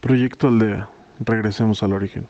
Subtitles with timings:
[0.00, 0.88] Proyecto Aldea.
[1.18, 2.28] Regresemos al origen.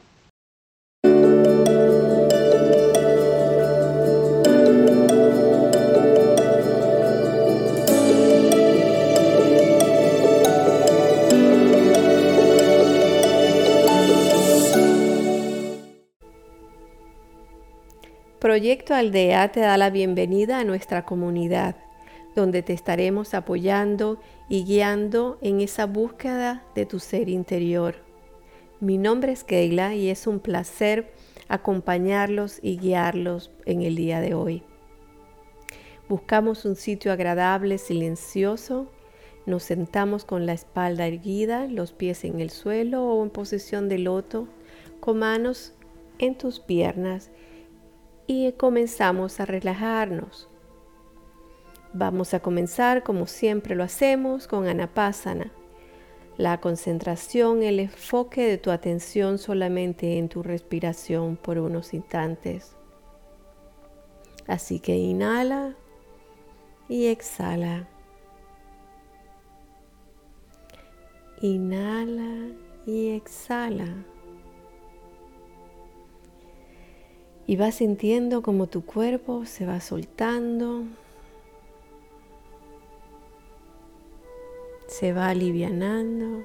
[18.41, 21.77] Proyecto Aldea te da la bienvenida a nuestra comunidad,
[22.39, 27.97] donde te estaremos apoyando y guiando en esa búsqueda de tu ser interior.
[28.81, 31.13] Mi nombre es Keila y es un placer
[31.49, 34.63] acompañarlos y guiarlos en el día de hoy.
[36.09, 38.87] Buscamos un sitio agradable, silencioso.
[39.45, 43.99] Nos sentamos con la espalda erguida, los pies en el suelo o en posición de
[43.99, 44.47] loto,
[45.01, 45.73] con manos
[46.19, 47.31] en tus piernas
[48.27, 50.49] y comenzamos a relajarnos.
[51.93, 55.51] Vamos a comenzar como siempre lo hacemos con Anapasana.
[56.37, 62.77] La concentración, el enfoque de tu atención solamente en tu respiración por unos instantes.
[64.47, 65.75] Así que inhala
[66.89, 67.89] y exhala.
[71.41, 72.55] Inhala
[72.87, 74.05] y exhala.
[77.47, 80.85] Y vas sintiendo como tu cuerpo se va soltando,
[84.89, 86.45] se va alivianando.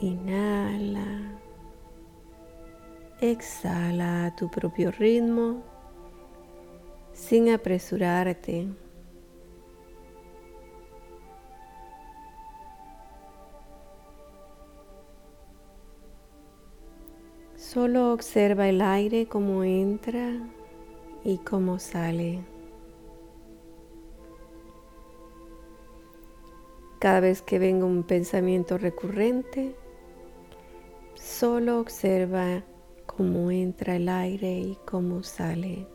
[0.00, 1.38] Inhala,
[3.20, 5.62] exhala a tu propio ritmo
[7.12, 8.81] sin apresurarte.
[17.72, 20.30] Solo observa el aire como entra
[21.24, 22.44] y cómo sale.
[26.98, 29.74] Cada vez que venga un pensamiento recurrente,
[31.14, 32.62] solo observa
[33.06, 35.86] cómo entra el aire y cómo sale.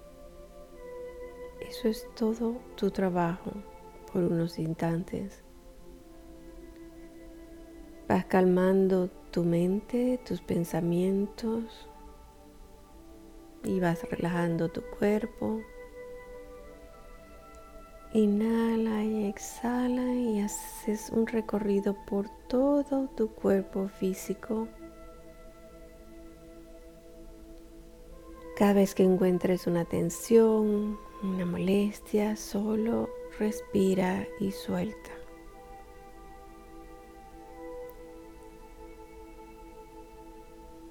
[1.61, 3.51] Eso es todo tu trabajo
[4.11, 5.43] por unos instantes.
[8.07, 11.87] Vas calmando tu mente, tus pensamientos
[13.63, 15.61] y vas relajando tu cuerpo.
[18.13, 24.67] Inhala y exhala y haces un recorrido por todo tu cuerpo físico.
[28.57, 35.16] Cada vez que encuentres una tensión, una molestia, solo respira y suelta.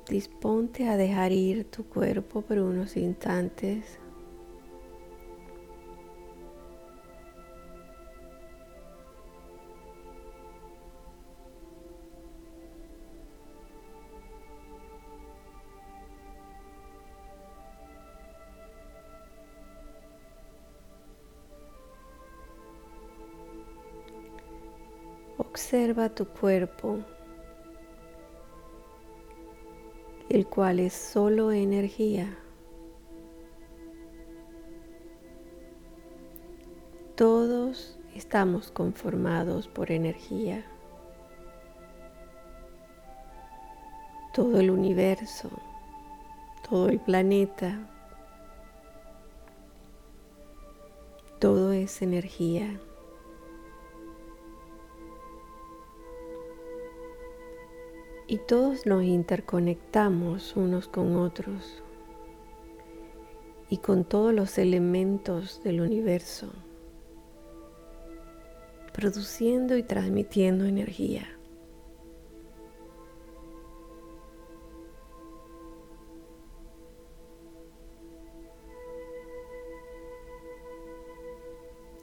[0.09, 3.99] Disponte a dejar ir tu cuerpo por unos instantes.
[25.37, 27.01] Observa tu cuerpo
[30.29, 32.37] el cual es solo energía.
[37.15, 40.65] Todos estamos conformados por energía.
[44.35, 45.49] Todo el universo,
[46.69, 47.79] todo el planeta,
[51.39, 52.79] todo es energía.
[58.29, 61.83] Y todos nos interconectamos unos con otros
[63.71, 66.51] y con todos los elementos del universo,
[68.93, 71.29] produciendo y transmitiendo energía.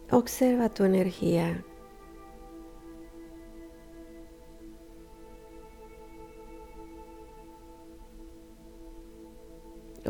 [0.10, 1.66] Observa tu energía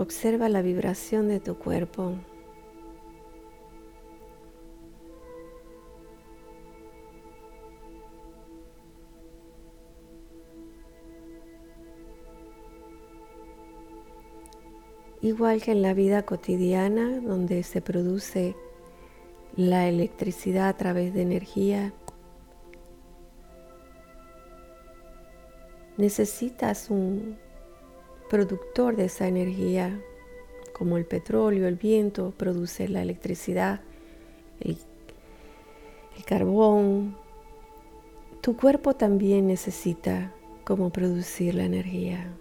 [0.03, 2.15] Observa la vibración de tu cuerpo.
[15.21, 18.57] Igual que en la vida cotidiana, donde se produce
[19.55, 21.93] la electricidad a través de energía,
[25.95, 27.37] necesitas un
[28.33, 30.01] productor de esa energía,
[30.73, 33.81] como el petróleo, el viento, produce la electricidad
[34.59, 34.75] el,
[36.17, 37.15] el carbón.
[38.41, 40.33] Tu cuerpo también necesita
[40.63, 42.33] cómo producir la energía.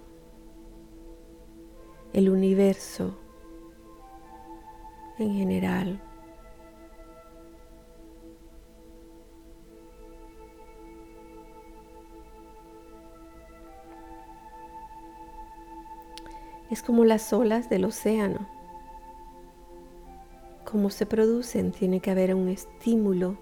[2.14, 3.18] El universo
[5.18, 6.00] en general.
[16.72, 18.48] Es como las olas del océano.
[20.64, 23.36] Cómo se producen, tiene que haber un estímulo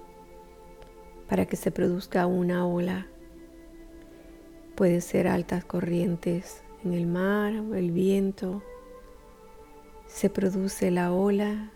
[1.29, 3.07] para que se produzca una ola.
[4.75, 8.65] Puede ser altas corrientes en el mar, el viento,
[10.09, 11.71] se produce la ola.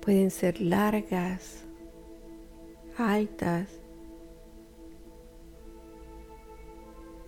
[0.00, 1.64] Pueden ser largas,
[2.96, 3.66] altas,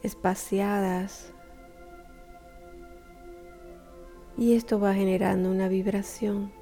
[0.05, 1.34] espaciadas.
[4.37, 6.53] Y esto va generando una vibración.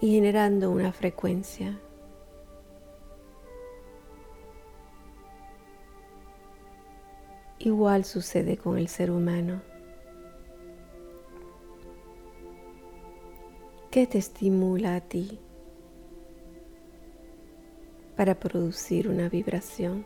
[0.00, 1.80] Y generando una frecuencia.
[7.58, 9.62] Igual sucede con el ser humano.
[13.90, 15.40] ¿Qué te estimula a ti
[18.14, 20.04] para producir una vibración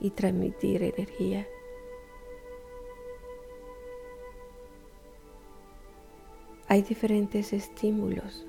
[0.00, 1.46] y transmitir energía?
[6.68, 8.46] Hay diferentes estímulos.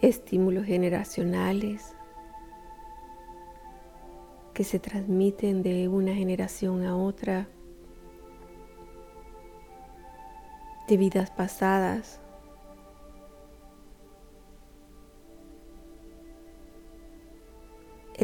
[0.00, 1.94] Estímulos generacionales,
[4.54, 7.46] que se transmiten de una generación a otra,
[10.88, 12.22] de vidas pasadas.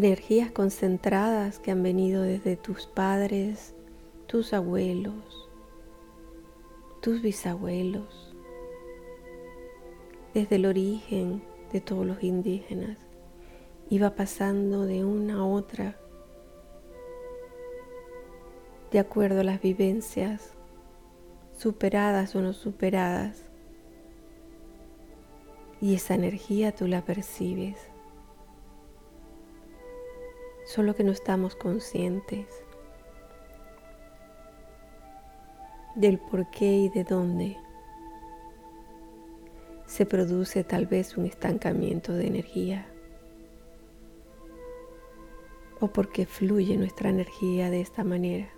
[0.04, 3.72] Energías concentradas que han venido desde tus padres,
[4.26, 5.48] tus abuelos,
[7.00, 8.34] tus bisabuelos,
[10.34, 12.98] desde el origen de todos los indígenas,
[13.90, 15.96] iba pasando de una a otra
[18.90, 20.54] de acuerdo a las vivencias,
[21.56, 23.44] superadas o no superadas.
[25.80, 27.91] Y esa energía tú la percibes.
[30.72, 32.46] Solo que no estamos conscientes
[35.94, 37.58] del por qué y de dónde
[39.84, 42.86] se produce tal vez un estancamiento de energía
[45.78, 48.48] o porque fluye nuestra energía de esta manera.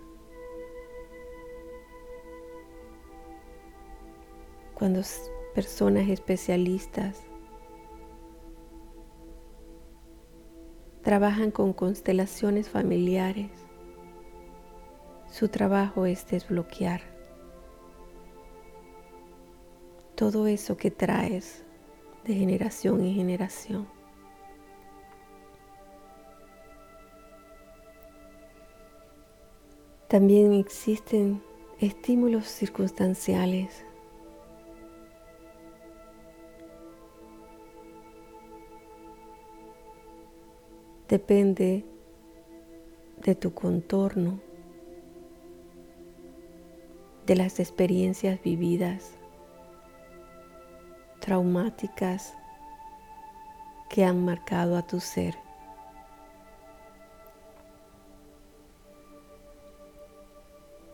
[4.73, 5.01] cuando
[5.53, 7.25] personas especialistas
[11.05, 13.51] trabajan con constelaciones familiares,
[15.29, 17.01] su trabajo es desbloquear
[20.15, 21.63] todo eso que traes
[22.23, 23.87] de generación en generación.
[30.07, 31.43] También existen
[31.79, 33.84] estímulos circunstanciales
[41.07, 41.85] depende
[43.23, 44.39] de tu contorno,
[47.25, 49.11] de las experiencias vividas,
[51.19, 52.33] traumáticas
[53.89, 55.35] que han marcado a tu ser.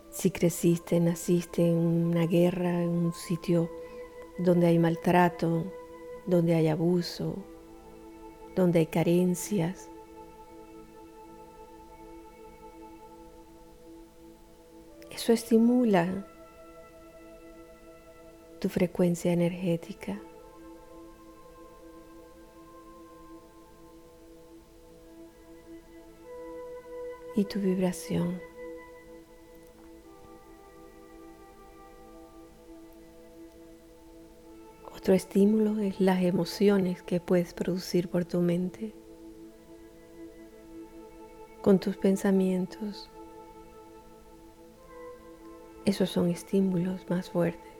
[0.09, 3.69] Si creciste, naciste en una guerra, en un sitio
[4.37, 5.65] donde hay maltrato,
[6.27, 7.35] donde hay abuso,
[8.55, 9.90] donde hay carencias,
[15.21, 16.25] Eso estimula
[18.59, 20.19] tu frecuencia energética.
[27.35, 28.41] y tu vibración.
[34.93, 38.93] Otro estímulo es las emociones que puedes producir por tu mente,
[41.61, 43.09] con tus pensamientos,
[45.85, 47.71] esos son estímulos más fuertes.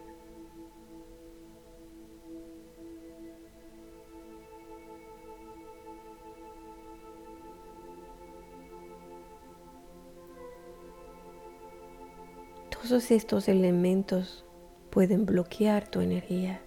[12.70, 14.44] Todos estos elementos
[14.90, 16.62] pueden bloquear tu energía.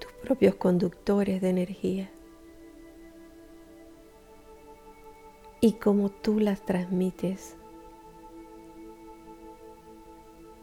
[0.00, 2.10] Tus propios conductores de energía.
[5.66, 7.56] Y cómo tú las transmites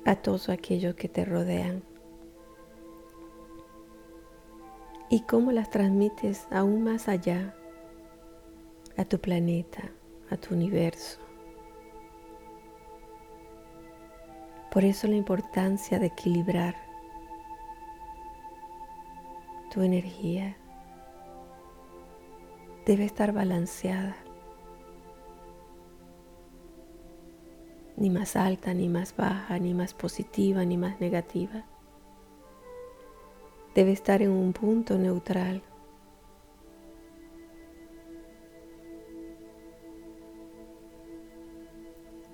[0.06, 1.84] a todos aquellos que te rodean.
[5.10, 7.54] Y cómo las transmites aún más allá,
[8.96, 9.92] a tu planeta,
[10.30, 11.20] a tu universo.
[14.72, 16.76] Por eso la importancia de equilibrar
[19.70, 20.56] tu energía
[22.86, 24.23] debe estar balanceada.
[28.04, 31.64] Ni más alta, ni más baja, ni más positiva, ni más negativa.
[33.74, 35.64] Debe estar en un punto neutral.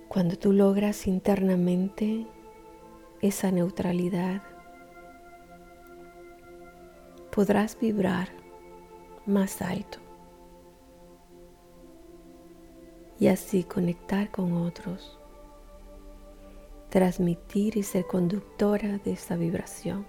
[0.07, 2.25] Cuando tú logras internamente
[3.21, 4.41] esa neutralidad,
[7.31, 8.29] podrás vibrar
[9.27, 9.99] más alto
[13.19, 15.18] y así conectar con otros,
[16.89, 20.05] transmitir y ser conductora de esa vibración.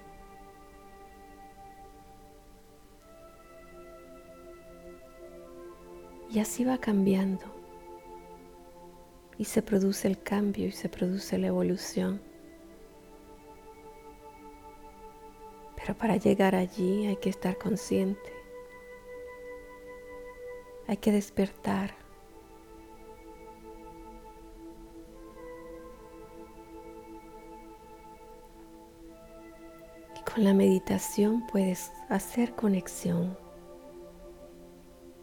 [6.31, 7.45] Y así va cambiando
[9.37, 12.21] y se produce el cambio y se produce la evolución.
[15.77, 18.33] Pero para llegar allí hay que estar consciente,
[20.87, 22.00] hay que despertar
[30.40, 33.37] Con la meditación puedes hacer conexión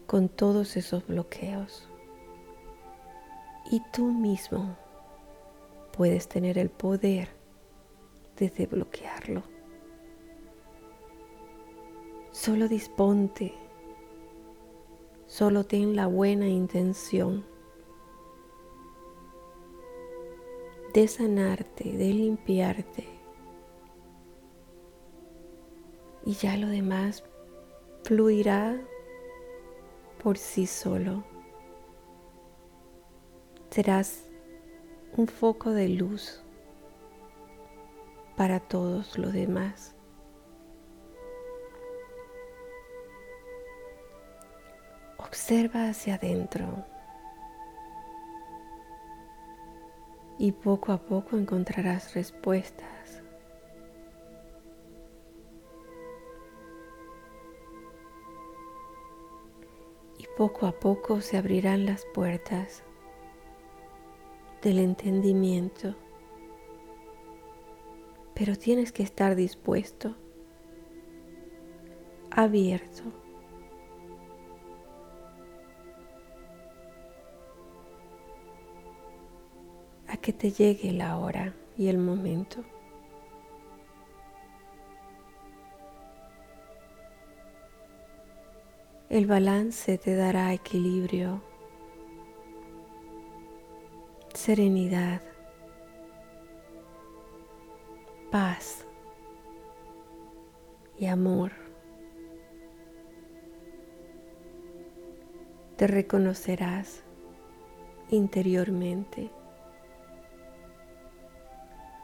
[0.06, 1.88] con todos esos bloqueos
[3.68, 4.76] y tú mismo
[5.92, 7.30] puedes tener el poder
[8.36, 9.42] de desbloquearlo.
[12.30, 13.54] Solo disponte,
[15.26, 17.44] solo ten la buena intención
[20.94, 23.17] de sanarte, de limpiarte
[26.28, 27.24] y ya lo demás
[28.04, 28.78] fluirá
[30.22, 31.24] por sí solo.
[33.70, 34.24] Serás
[35.16, 36.42] un foco de luz
[38.36, 39.96] para todos los demás.
[45.16, 46.84] Observa hacia adentro
[50.36, 53.17] y poco a poco encontrarás respuestas.
[60.38, 62.84] Poco a poco se abrirán las puertas
[64.62, 65.96] del entendimiento,
[68.36, 70.14] pero tienes que estar dispuesto,
[72.30, 73.02] abierto.
[80.06, 82.62] a que te llegue la hora y el momento.
[89.10, 91.40] El balance te dará equilibrio,
[94.34, 95.22] serenidad,
[98.30, 98.84] paz
[100.98, 101.52] y amor.
[105.76, 107.02] Te reconocerás
[108.10, 109.30] interiormente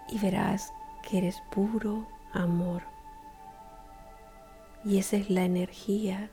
[0.09, 0.73] y verás
[1.07, 2.81] que eres puro amor.
[4.87, 6.31] Y esa es la energía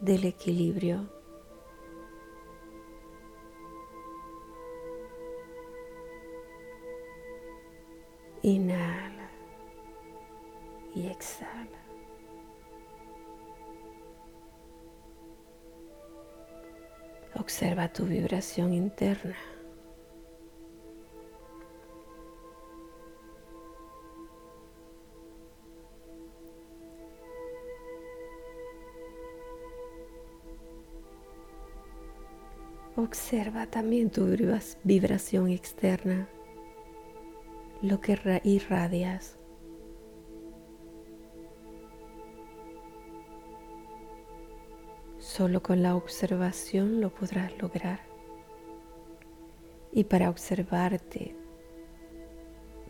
[0.00, 1.08] del equilibrio.
[8.42, 9.30] Inhala
[10.94, 11.78] y exhala.
[17.34, 19.36] Observa tu vibración interna.
[33.02, 34.26] Observa también tu
[34.84, 36.28] vibración externa,
[37.80, 39.38] lo que irradias.
[45.16, 48.00] Solo con la observación lo podrás lograr.
[49.92, 51.34] Y para observarte,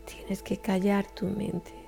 [0.05, 1.80] tienes que callar tu mente.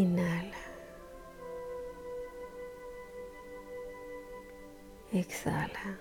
[0.00, 0.56] Inhala.
[5.12, 5.98] Exhala.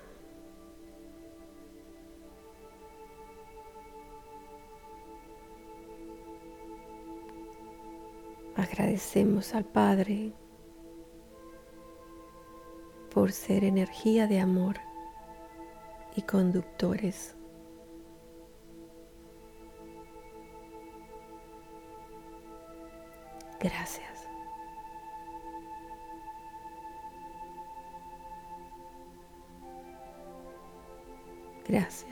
[8.56, 10.32] Agradecemos al Padre
[13.13, 14.77] por ser energía de amor
[16.15, 17.36] y conductores
[23.60, 24.28] Gracias.
[31.68, 32.10] Gracias.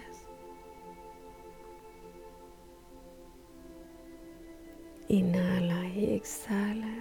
[5.07, 6.93] Inhala y exhala.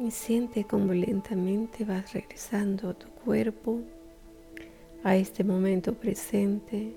[0.00, 3.80] Y siente cómo lentamente vas regresando a tu cuerpo,
[5.04, 6.94] a este momento presente,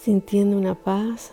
[0.00, 1.30] sintiendo una paz.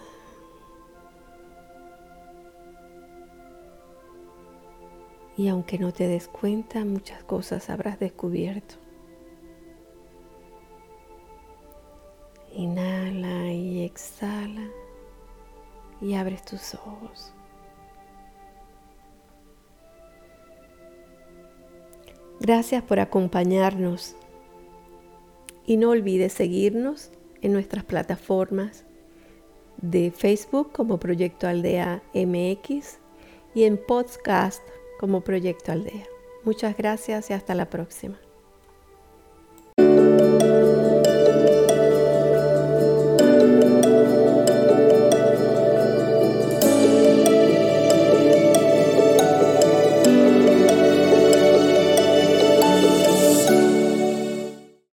[5.37, 8.75] Y aunque no te des cuenta, muchas cosas habrás descubierto.
[12.53, 14.67] Inhala y exhala
[16.01, 17.33] y abres tus ojos.
[22.39, 24.15] Gracias por acompañarnos
[25.65, 28.85] y no olvides seguirnos en nuestras plataformas
[29.77, 32.99] de Facebook como Proyecto Aldea MX
[33.53, 34.61] y en podcast
[34.99, 36.05] como Proyecto Aldea.
[36.43, 38.19] Muchas gracias y hasta la próxima.